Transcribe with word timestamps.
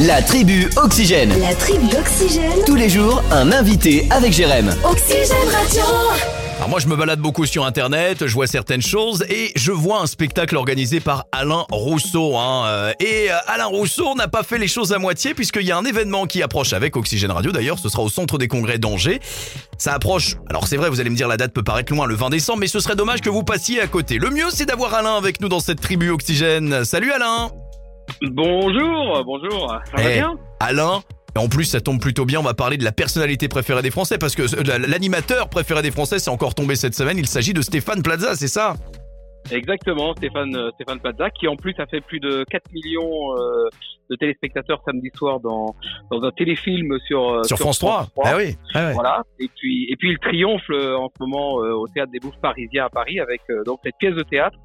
La 0.00 0.20
tribu 0.20 0.68
Oxygène. 0.76 1.32
La 1.40 1.54
tribu 1.54 1.86
Oxygène. 1.96 2.64
Tous 2.66 2.74
les 2.74 2.88
jours, 2.88 3.22
un 3.30 3.52
invité 3.52 4.08
avec 4.10 4.32
Jérém. 4.32 4.74
Oxygène 4.82 5.48
Radio. 5.52 5.82
Alors 6.56 6.68
moi 6.68 6.80
je 6.80 6.88
me 6.88 6.96
balade 6.96 7.20
beaucoup 7.20 7.46
sur 7.46 7.64
internet, 7.64 8.26
je 8.26 8.34
vois 8.34 8.48
certaines 8.48 8.82
choses 8.82 9.24
et 9.28 9.52
je 9.54 9.70
vois 9.70 10.00
un 10.00 10.08
spectacle 10.08 10.56
organisé 10.56 10.98
par 10.98 11.26
Alain 11.30 11.64
Rousseau. 11.70 12.36
Hein, 12.36 12.64
euh, 12.66 12.92
et 12.98 13.30
euh, 13.30 13.36
Alain 13.46 13.66
Rousseau 13.66 14.16
n'a 14.16 14.26
pas 14.26 14.42
fait 14.42 14.58
les 14.58 14.66
choses 14.66 14.92
à 14.92 14.98
moitié 14.98 15.32
puisqu'il 15.32 15.62
y 15.62 15.70
a 15.70 15.76
un 15.76 15.84
événement 15.84 16.26
qui 16.26 16.42
approche 16.42 16.72
avec 16.72 16.96
Oxygène 16.96 17.30
Radio 17.30 17.52
d'ailleurs, 17.52 17.78
ce 17.78 17.88
sera 17.88 18.02
au 18.02 18.08
centre 18.08 18.36
des 18.36 18.48
congrès 18.48 18.78
d'Angers. 18.78 19.20
Ça 19.78 19.94
approche, 19.94 20.38
alors 20.50 20.66
c'est 20.66 20.76
vrai 20.76 20.90
vous 20.90 21.00
allez 21.00 21.10
me 21.10 21.16
dire 21.16 21.28
la 21.28 21.36
date 21.36 21.52
peut 21.52 21.62
paraître 21.62 21.92
loin 21.92 22.06
le 22.06 22.16
20 22.16 22.30
décembre 22.30 22.58
mais 22.58 22.66
ce 22.66 22.80
serait 22.80 22.96
dommage 22.96 23.20
que 23.20 23.30
vous 23.30 23.44
passiez 23.44 23.80
à 23.80 23.86
côté. 23.86 24.18
Le 24.18 24.30
mieux 24.30 24.50
c'est 24.50 24.66
d'avoir 24.66 24.92
Alain 24.94 25.16
avec 25.16 25.40
nous 25.40 25.48
dans 25.48 25.60
cette 25.60 25.80
tribu 25.80 26.10
Oxygène. 26.10 26.84
Salut 26.84 27.12
Alain 27.12 27.52
Bonjour, 28.22 29.22
bonjour, 29.24 29.68
ça 29.86 30.02
va 30.02 30.10
Eh, 30.10 30.14
bien 30.18 30.38
Alain 30.60 31.00
en 31.36 31.48
plus, 31.48 31.64
ça 31.64 31.80
tombe 31.80 32.00
plutôt 32.00 32.24
bien. 32.24 32.38
On 32.38 32.44
va 32.44 32.54
parler 32.54 32.76
de 32.76 32.84
la 32.84 32.92
personnalité 32.92 33.48
préférée 33.48 33.82
des 33.82 33.90
Français 33.90 34.18
parce 34.18 34.36
que 34.36 34.42
euh, 34.42 34.78
l'animateur 34.86 35.48
préféré 35.48 35.82
des 35.82 35.90
Français, 35.90 36.20
c'est 36.20 36.30
encore 36.30 36.54
tombé 36.54 36.76
cette 36.76 36.94
semaine. 36.94 37.18
Il 37.18 37.26
s'agit 37.26 37.52
de 37.52 37.60
Stéphane 37.60 38.04
Plaza, 38.04 38.36
c'est 38.36 38.46
ça? 38.46 38.74
Exactement, 39.50 40.14
Stéphane, 40.14 40.54
euh, 40.54 40.70
Stéphane 40.76 41.00
Plaza, 41.00 41.30
qui 41.30 41.48
en 41.48 41.56
plus 41.56 41.74
a 41.78 41.86
fait 41.86 42.00
plus 42.00 42.20
de 42.20 42.44
4 42.50 42.70
millions 42.72 43.36
euh, 43.36 43.68
de 44.10 44.16
téléspectateurs 44.16 44.80
samedi 44.84 45.10
soir 45.14 45.40
dans, 45.40 45.74
dans 46.10 46.22
un 46.22 46.30
téléfilm 46.30 46.98
sur, 47.06 47.30
euh, 47.30 47.42
Sur 47.44 47.58
France 47.58 47.78
3. 47.78 48.08
Ah 48.24 48.36
oui. 48.36 48.56
Ah 48.74 48.86
ouais. 48.86 48.92
Voilà. 48.94 49.22
Et 49.38 49.48
puis, 49.56 49.86
et 49.90 49.96
puis 49.96 50.10
il 50.12 50.18
triomphe 50.18 50.68
en 50.70 51.08
ce 51.08 51.22
moment 51.22 51.62
euh, 51.62 51.72
au 51.72 51.86
théâtre 51.88 52.12
des 52.12 52.20
Bouffes 52.20 52.40
Parisiens 52.40 52.86
à 52.86 52.90
Paris 52.90 53.20
avec 53.20 53.40
euh, 53.50 53.62
donc 53.64 53.80
cette 53.84 53.96
pièce 53.98 54.14
de 54.14 54.22
théâtre 54.22 54.56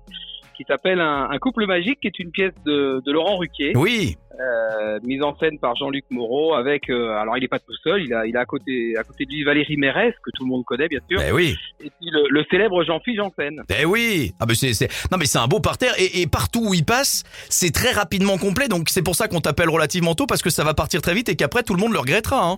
qui 0.59 0.65
s'appelle 0.67 0.99
un, 0.99 1.29
un 1.31 1.37
couple 1.37 1.65
magique, 1.65 2.01
qui 2.01 2.07
est 2.07 2.19
une 2.19 2.31
pièce 2.31 2.51
de, 2.65 3.01
de 3.05 3.11
Laurent 3.13 3.37
Ruquier, 3.37 3.71
Oui. 3.77 4.17
euh, 4.39 4.99
mise 5.03 5.23
en 5.23 5.37
scène 5.37 5.57
par 5.57 5.73
Jean-Luc 5.77 6.03
Moreau, 6.09 6.53
avec 6.53 6.89
euh, 6.89 7.11
alors 7.17 7.37
il 7.37 7.43
est 7.45 7.47
pas 7.47 7.59
tout 7.59 7.73
seul, 7.81 8.03
il 8.03 8.13
a 8.13 8.25
il 8.27 8.35
a 8.35 8.41
à 8.41 8.45
côté 8.45 8.93
à 8.97 9.03
côté 9.03 9.23
de 9.25 9.31
lui 9.31 9.43
Valérie 9.45 9.77
Mérès 9.77 10.13
que 10.23 10.31
tout 10.35 10.43
le 10.43 10.49
monde 10.49 10.65
connaît 10.65 10.89
bien 10.89 10.99
sûr, 11.09 11.21
Eh 11.25 11.31
oui. 11.31 11.55
et 11.79 11.89
puis 11.89 12.09
le, 12.11 12.25
le 12.29 12.43
célèbre 12.51 12.83
Jean-Philippe 12.83 13.21
Janssen. 13.21 13.61
Eh 13.79 13.85
oui. 13.85 14.33
Ah 14.39 14.45
ben 14.45 14.53
c'est 14.53 14.73
c'est 14.73 14.89
non 15.11 15.17
mais 15.17 15.25
c'est 15.25 15.37
un 15.39 15.47
beau 15.47 15.61
parterre 15.61 15.93
et, 15.97 16.21
et 16.21 16.27
partout 16.27 16.65
où 16.67 16.73
il 16.73 16.83
passe, 16.83 17.23
c'est 17.49 17.71
très 17.73 17.91
rapidement 17.93 18.37
complet. 18.37 18.67
Donc 18.67 18.89
c'est 18.89 19.01
pour 19.03 19.15
ça 19.15 19.29
qu'on 19.29 19.39
t'appelle 19.39 19.69
relativement 19.69 20.13
tôt 20.13 20.25
parce 20.27 20.41
que 20.41 20.49
ça 20.49 20.65
va 20.65 20.73
partir 20.73 21.01
très 21.01 21.13
vite 21.13 21.29
et 21.29 21.35
qu'après 21.37 21.63
tout 21.63 21.73
le 21.73 21.79
monde 21.79 21.93
le 21.93 21.99
regrettera. 21.99 22.43
Hein. 22.45 22.57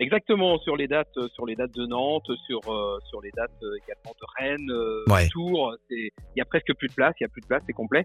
Exactement 0.00 0.58
sur 0.60 0.76
les 0.76 0.88
dates, 0.88 1.16
euh, 1.18 1.28
sur 1.34 1.44
les 1.46 1.54
dates 1.54 1.74
de 1.74 1.84
Nantes, 1.86 2.30
sur 2.46 2.60
euh, 2.68 2.96
sur 3.10 3.20
les 3.20 3.30
dates 3.36 3.50
euh, 3.62 3.76
également 3.84 4.14
de 4.18 4.26
Rennes, 4.38 4.70
euh, 4.70 5.04
Ouais. 5.12 5.28
Tours. 5.28 5.76
Il 5.90 6.10
y 6.36 6.40
a 6.40 6.44
presque 6.46 6.72
plus 6.74 6.88
de 6.88 6.94
place, 6.94 7.14
il 7.20 7.24
y 7.24 7.26
a 7.26 7.28
plus 7.28 7.42
de 7.42 7.46
place, 7.46 7.62
c'est 7.66 7.74
complet. 7.74 8.04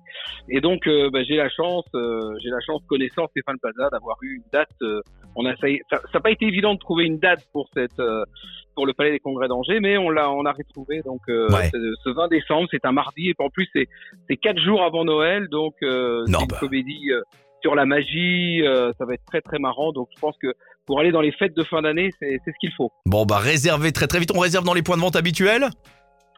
Et 0.49 0.59
donc 0.59 0.87
euh, 0.87 1.09
bah, 1.09 1.23
j'ai 1.23 1.37
la 1.37 1.49
chance, 1.49 1.85
euh, 1.95 2.35
j'ai 2.43 2.49
la 2.49 2.59
chance 2.59 2.81
connaissant 2.87 3.27
Stéphane 3.29 3.57
Plaza 3.59 3.89
d'avoir 3.91 4.17
eu 4.21 4.35
une 4.35 4.43
date. 4.51 4.67
euh, 4.81 4.99
on 5.37 5.45
a 5.45 5.55
ça 5.55 5.67
ça 5.89 5.99
n'a 6.15 6.19
pas 6.19 6.31
été 6.31 6.45
évident 6.45 6.73
de 6.73 6.79
trouver 6.79 7.05
une 7.05 7.17
date 7.19 7.45
pour 7.53 7.67
cette 7.73 7.99
euh, 7.99 8.23
pour 8.75 8.85
le 8.85 8.93
Palais 8.93 9.11
des 9.11 9.19
Congrès 9.19 9.47
d'Angers, 9.47 9.79
mais 9.79 9.97
on 9.97 10.09
l'a 10.09 10.29
on 10.31 10.45
a 10.45 10.51
retrouvé 10.51 11.01
donc 11.05 11.21
euh, 11.29 11.47
Ouais. 11.49 11.69
ce 11.71 12.09
20 12.09 12.27
décembre, 12.27 12.67
c'est 12.71 12.85
un 12.85 12.91
mardi 12.91 13.29
et 13.29 13.35
en 13.39 13.49
plus 13.49 13.69
c'est 13.73 13.87
c'est 14.27 14.35
quatre 14.37 14.59
jours 14.59 14.83
avant 14.83 15.05
Noël, 15.05 15.47
donc 15.49 15.75
euh, 15.81 16.23
c'est 16.27 16.41
une 16.41 16.47
bah. 16.47 16.57
comédie 16.59 17.11
euh, 17.11 17.21
sur 17.65 17.73
la 17.73 17.87
magie. 17.87 18.61
euh, 18.61 18.91
ça 18.99 19.05
va 19.05 19.15
être 19.15 19.25
très 19.25 19.41
très 19.41 19.57
marrant, 19.57 19.91
donc 19.91 20.09
je 20.15 20.19
pense 20.19 20.35
que 20.39 20.53
pour 20.85 20.99
aller 20.99 21.11
dans 21.11 21.21
les 21.21 21.31
fêtes 21.31 21.55
de 21.55 21.63
fin 21.63 21.81
d'année, 21.81 22.11
c'est 22.19 22.37
ce 22.45 22.51
qu'il 22.59 22.71
faut. 22.77 22.91
Bon 23.07 23.25
bah 23.25 23.39
réservez 23.39 23.91
très 23.91 24.05
très 24.05 24.19
vite. 24.19 24.31
On 24.35 24.39
réserve 24.39 24.65
dans 24.65 24.75
les 24.75 24.83
points 24.83 24.97
de 24.97 25.01
vente 25.01 25.15
habituels. 25.15 25.69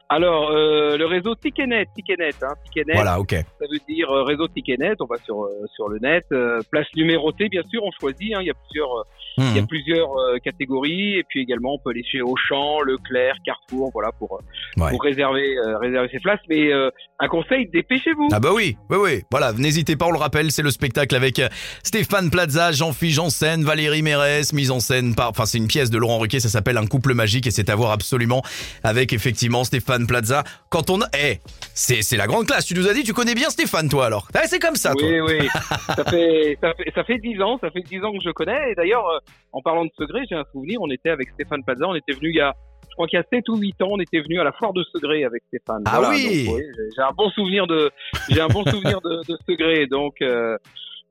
Alors, 0.10 0.52
euh, 0.52 0.96
le 0.98 1.06
réseau 1.06 1.36
Ticketnet, 1.36 1.86
Ticketnet, 1.94 2.30
hein, 2.42 2.54
Ticketnet, 2.64 2.94
Voilà, 2.96 3.20
ok. 3.20 3.32
ça 3.32 3.66
veut 3.70 3.80
dire 3.90 4.10
euh, 4.10 4.24
réseau 4.24 4.48
Ticketnet, 4.48 4.94
on 5.02 5.06
va 5.06 5.18
sur, 5.26 5.44
euh, 5.44 5.50
sur 5.76 5.90
le 5.90 6.00
net, 6.00 6.24
euh, 6.32 6.62
place 6.72 6.88
numérotée, 6.96 7.50
bien 7.50 7.62
sûr, 7.70 7.82
on 7.84 7.92
choisit, 8.00 8.34
hein, 8.34 8.40
il 8.42 8.48
y 8.48 8.50
a 8.50 8.54
plusieurs, 8.54 8.90
euh, 9.00 9.04
il 9.40 9.56
y 9.56 9.60
a 9.60 9.62
Mhm. 9.62 9.68
plusieurs 9.68 10.18
euh, 10.18 10.38
catégories, 10.38 11.18
et 11.18 11.24
puis 11.28 11.42
également, 11.42 11.74
on 11.74 11.78
peut 11.80 11.90
aller 11.90 12.06
chez 12.10 12.22
Auchan, 12.22 12.80
Leclerc, 12.82 13.36
Carrefour, 13.46 13.90
voilà, 13.94 14.12
pour, 14.18 14.40
Ouais. 14.78 14.92
pour 14.92 15.04
réserver, 15.04 15.58
euh, 15.58 15.78
réserver 15.78 16.08
ses 16.10 16.20
places, 16.20 16.40
mais 16.50 16.72
euh, 16.72 16.90
un 17.20 17.28
conseil, 17.28 17.68
dépêchez-vous 17.74 18.30
Ah 18.32 18.40
bah 18.40 18.52
oui, 18.56 18.78
oui, 18.90 18.98
oui. 19.02 19.22
Voilà, 19.30 19.52
n'hésitez 19.52 19.98
pas, 19.98 20.06
on 20.06 20.12
le 20.12 20.20
rappelle, 20.20 20.52
c'est 20.52 20.64
le 20.64 20.72
spectacle 20.72 21.16
avec 21.18 21.42
Stéphane 21.84 22.30
Plaza, 22.30 22.72
Jean-Philippe 22.72 23.16
Janssen, 23.16 23.64
Valérie 23.66 24.04
Mérès, 24.04 24.54
mise 24.54 24.72
en 24.72 24.80
scène 24.80 25.16
par... 25.16 25.30
Enfin, 25.32 25.46
c'est 25.46 25.58
une 25.58 25.68
pièce 25.68 25.90
de 25.90 25.98
Laurent 25.98 26.20
Ruquier, 26.20 26.40
ça 26.40 26.48
s'appelle 26.50 26.78
Un 26.78 26.88
couple 26.88 27.14
magique 27.14 27.46
et 27.48 27.52
c'est 27.52 27.70
à 27.70 27.76
voir 27.76 27.92
absolument 27.92 28.42
avec 28.84 29.12
effectivement 29.12 29.64
Stéphane 29.66 29.97
Plaza. 30.06 30.44
Quand 30.70 30.90
on 30.90 31.02
a... 31.02 31.06
Eh, 31.18 31.40
c'est 31.74 32.02
c'est 32.02 32.18
la 32.18 32.28
grande 32.28 32.46
classe, 32.46 32.66
tu 32.66 32.74
nous 32.74 32.88
as 32.88 32.94
dit, 32.94 33.04
tu 33.04 33.14
connais 33.14 33.36
bien 33.36 33.50
Stéphane, 33.50 33.90
toi, 33.90 34.06
alors 34.06 34.28
Eh, 34.36 34.48
c'est 34.48 34.60
comme 34.60 34.76
ça, 34.76 34.94
toi. 34.94 35.08
Oui, 35.08 35.20
oui. 35.22 35.48
ça 35.96 36.04
fait, 36.04 36.58
ça 36.62 36.74
fait, 36.74 36.92
ça 36.94 37.04
fait 37.04 37.18
dix 37.18 37.42
ans, 37.42 37.58
ça 37.62 37.72
fait 37.72 37.82
dix 37.82 38.04
ans 38.04 38.12
que 38.12 38.24
je 38.24 38.32
connais. 38.32 38.72
Et 38.72 38.76
d'ailleurs, 38.76 39.08
euh, 39.08 39.20
en 39.54 39.62
parlant 39.62 39.86
de 39.86 39.92
Segré, 39.98 40.22
j'ai 40.30 40.36
un 40.36 40.46
souvenir. 40.52 40.80
On 40.82 40.90
était 40.92 41.10
avec 41.10 41.30
Stéphane 41.30 41.64
Plaza. 41.64 41.88
On 41.88 41.96
était 41.96 42.14
venu 42.14 42.30
il 42.30 42.36
y 42.36 42.42
a, 42.42 42.54
je 42.90 42.94
crois 42.94 43.08
qu'il 43.08 43.18
y 43.18 43.22
a 43.22 43.26
sept 43.32 43.48
ou 43.50 43.58
huit 43.58 43.80
ans, 43.82 43.90
on 43.92 44.00
était 44.00 44.20
venu 44.20 44.40
à 44.40 44.44
la 44.44 44.52
foire 44.52 44.74
de 44.74 44.84
Segré 44.94 45.24
avec 45.24 45.44
Stéphane. 45.48 45.84
Ah 45.86 46.10
oui. 46.10 46.50
j'ai 46.96 47.02
un 47.02 47.14
bon 47.16 47.30
souvenir 47.30 47.68
de, 47.68 47.92
j'ai 48.30 48.42
un 48.42 48.48
bon 48.48 48.66
souvenir 48.66 49.00
de, 49.02 49.22
de 49.28 49.38
Segré. 49.48 49.88
Donc, 49.88 50.16
euh, 50.22 50.58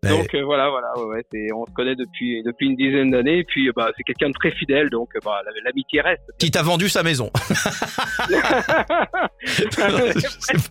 Eh, 0.07 0.17
donc 0.17 0.35
euh, 0.35 0.45
voilà, 0.45 0.69
voilà. 0.71 0.89
Ouais, 0.97 1.05
ouais, 1.17 1.25
c'est, 1.33 1.53
on 1.53 1.67
se 1.67 1.71
connaît 1.73 1.95
depuis, 1.97 2.43
depuis 2.45 2.67
une 2.67 2.77
dizaine 2.77 3.11
d'années. 3.11 3.39
Et 3.39 3.45
puis, 3.45 3.69
euh, 3.69 3.73
bah, 3.75 3.91
c'est 3.97 4.03
quelqu'un 4.03 4.29
de 4.29 4.35
très 4.35 4.51
fidèle. 4.53 4.89
Donc, 4.91 5.11
euh, 5.17 5.21
bah, 5.25 5.41
la- 5.45 5.51
l'amitié 5.65 6.01
reste. 6.01 6.23
qui 6.39 6.51
t'a 6.51 6.63
vendu 6.63 6.89
sa 6.89 7.03
maison 7.03 7.31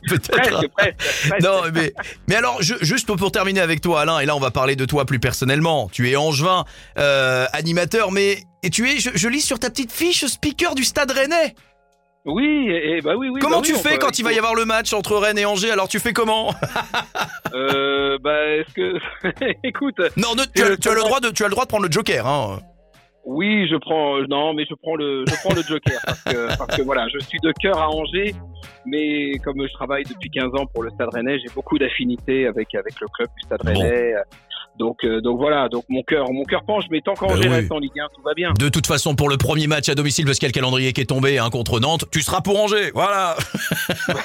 peut-être... 0.07 0.68
presque. 0.75 1.41
Non, 1.41 1.62
mais, 1.74 1.94
mais 2.28 2.35
alors, 2.35 2.62
je- 2.62 2.75
juste 2.84 3.13
pour 3.16 3.31
terminer 3.31 3.62
avec 3.62 3.81
toi, 3.81 4.01
Alain, 4.01 4.19
et 4.19 4.25
là, 4.25 4.35
on 4.35 4.40
va 4.40 4.51
parler 4.51 4.75
de 4.75 4.85
toi 4.85 5.06
plus 5.06 5.19
personnellement. 5.19 5.90
Tu 5.91 6.09
es 6.09 6.16
angevin, 6.16 6.66
euh, 6.97 7.45
animateur, 7.53 8.12
mais 8.12 8.38
et 8.63 8.69
tu 8.69 8.90
es, 8.90 8.97
je, 9.00 9.09
je 9.13 9.28
lis 9.29 9.41
sur 9.41 9.59
ta 9.59 9.69
petite 9.69 9.91
fiche, 9.91 10.25
speaker 10.25 10.75
du 10.75 10.84
Stade 10.84 11.12
Rennais. 11.12 11.56
Oui, 12.25 12.69
et, 12.72 13.02
bah 13.02 13.13
oui, 13.16 13.30
oui. 13.30 13.40
comment 13.40 13.58
bah 13.58 13.63
tu 13.66 13.74
oui, 13.74 13.80
fais 13.80 13.97
peut- 13.97 13.97
quand 14.00 14.18
il 14.18 14.24
va 14.25 14.34
y 14.34 14.38
avoir 14.40 14.56
le 14.56 14.66
match 14.66 14.94
entre 14.94 15.16
Rennes 15.18 15.38
et 15.38 15.46
Angers? 15.46 15.69
Alors, 15.72 15.88
tu 15.88 16.00
fais 16.00 16.13
comment? 16.13 16.53
Euh, 17.53 18.18
bah, 18.22 18.47
est-ce 18.47 18.74
que, 18.74 19.00
écoute, 19.63 19.96
Non, 20.18 20.36
ne- 20.36 20.44
tu, 20.53 20.62
as, 20.62 20.75
tu 20.75 20.90
as 20.90 20.94
le 20.94 21.00
droit 21.02 21.22
de, 21.22 21.30
tu 21.30 21.44
as 21.44 21.47
le 21.47 21.52
droit 21.52 21.63
de 21.63 21.69
prendre 21.69 21.86
le 21.86 21.91
Joker. 21.91 22.28
Hein. 22.28 22.59
oui, 23.25 23.66
je 23.69 23.78
prends, 23.78 24.18
non, 24.28 24.53
mais 24.53 24.66
je 24.69 24.75
prends 24.81 24.96
le, 24.96 25.24
je 25.25 25.34
prends 25.36 25.53
le 25.56 25.62
Joker 25.62 25.97
parce 26.06 26.22
que, 26.24 26.58
parce 26.58 26.75
que 26.75 26.81
voilà, 26.81 27.08
je 27.13 27.19
suis 27.19 27.40
de 27.41 27.53
cœur 27.62 27.78
à 27.78 27.88
Angers, 27.90 28.36
mais 28.86 29.31
comme 29.44 29.66
je 29.66 29.72
travaille 29.74 30.03
depuis 30.03 30.30
15 30.31 30.47
ans 30.59 30.66
pour 30.74 30.84
le 30.84 30.90
Stade 30.90 31.13
Rennais, 31.13 31.40
j'ai 31.40 31.53
beaucoup 31.53 31.78
d'affinités 31.80 32.46
avec 32.47 32.75
avec 32.75 33.00
le 33.00 33.07
club 33.07 33.30
du 33.38 33.44
Stade 33.46 33.62
Bon. 33.63 33.72
Donc, 34.78 35.03
euh, 35.03 35.22
donc 35.22 35.38
voilà, 35.38 35.69
donc 35.69 35.86
mon 35.90 36.03
cœur, 36.03 36.31
mon 36.31 36.44
cœur 36.44 36.63
penche, 36.66 36.86
mais 36.91 37.02
tant 37.02 37.13
qu'Angers 37.13 37.47
oui. 37.47 37.56
reste 37.56 37.72
en 37.72 37.80
Ligue 37.80 38.00
1, 38.00 38.08
tout 38.16 38.22
va 38.24 38.34
bien. 38.34 38.53
De 38.58 38.69
toute 38.69 38.88
façon, 38.88 39.16
pour 39.16 39.30
le 39.30 39.38
premier 39.38 39.68
match 39.68 39.90
à 39.90 39.96
domicile, 39.96 40.25
parce 40.25 40.38
qu'il 40.38 40.47
y 40.47 40.50
a 40.50 40.53
le 40.53 40.53
calendrier 40.53 40.94
qui 40.94 41.02
est 41.02 41.06
tombé 41.06 41.38
hein, 41.38 41.50
contre 41.50 41.80
Nantes, 41.80 42.06
tu 42.12 42.22
seras 42.22 42.41
pour 42.41 42.59
Angers. 42.59 42.91
Voilà. 42.94 43.36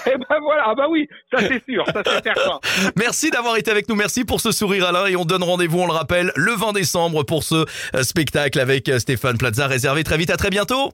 Eh 0.06 0.16
ben 0.16 0.36
voilà, 0.42 0.64
ah 0.66 0.74
bah 0.74 0.86
oui, 0.90 1.08
ça 1.32 1.38
c'est 1.40 1.62
sûr, 1.64 1.84
ça 1.86 2.02
c'est 2.04 2.22
certain. 2.22 2.58
Merci 2.96 3.30
d'avoir 3.30 3.56
été 3.56 3.70
avec 3.70 3.88
nous. 3.88 3.94
Merci 3.94 4.24
pour 4.24 4.40
ce 4.40 4.50
sourire, 4.50 4.86
Alain. 4.86 5.06
Et 5.06 5.16
on 5.16 5.24
donne 5.24 5.42
rendez-vous, 5.42 5.80
on 5.80 5.86
le 5.86 5.92
rappelle, 5.92 6.32
le 6.34 6.52
20 6.52 6.72
décembre 6.72 7.22
pour 7.22 7.44
ce 7.44 7.66
euh, 7.94 8.02
spectacle 8.02 8.58
avec 8.58 8.88
euh, 8.88 8.98
Stéphane 8.98 9.38
Plaza. 9.38 9.66
Réservé 9.66 10.04
très 10.04 10.16
vite. 10.16 10.30
À 10.30 10.36
très 10.36 10.50
bientôt. 10.50 10.90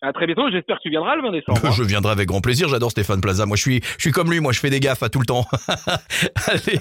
À 0.00 0.12
très 0.12 0.26
bientôt, 0.26 0.48
j'espère 0.50 0.76
que 0.76 0.82
tu 0.82 0.90
viendras 0.90 1.16
le 1.16 1.22
20 1.22 1.32
décembre. 1.32 1.60
hein. 1.64 1.70
Je 1.72 1.82
viendrai 1.82 2.12
avec 2.12 2.28
grand 2.28 2.40
plaisir. 2.40 2.68
J'adore 2.68 2.90
Stéphane 2.92 3.20
Plaza. 3.20 3.46
Moi, 3.46 3.56
je 3.56 3.62
suis, 3.62 3.80
je 3.96 4.00
suis 4.00 4.12
comme 4.12 4.30
lui. 4.30 4.38
Moi, 4.40 4.52
je 4.52 4.60
fais 4.60 4.70
des 4.70 4.78
gaffes 4.80 5.02
à 5.02 5.08
tout 5.08 5.18
le 5.18 5.26
temps. 5.26 5.44
Allez, 6.46 6.78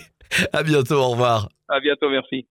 à 0.53 0.61
bientôt. 0.63 0.95
Au 0.95 1.09
revoir. 1.09 1.49
À 1.69 1.79
bientôt, 1.79 2.09
merci. 2.09 2.45